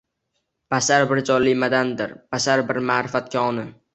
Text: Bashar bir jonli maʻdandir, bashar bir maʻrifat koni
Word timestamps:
Bashar 0.73 1.05
bir 1.11 1.21
jonli 1.29 1.51
maʻdandir, 1.65 2.15
bashar 2.39 2.65
bir 2.71 2.83
maʻrifat 2.93 3.33
koni 3.37 3.67